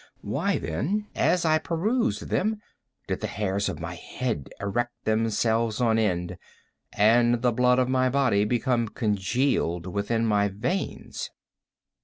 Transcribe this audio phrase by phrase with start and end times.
[0.23, 2.59] Why then, as I perused them,
[3.05, 6.39] did the hairs of my head erect themselves on end,
[6.93, 11.29] and the blood of my body become congealed within my veins?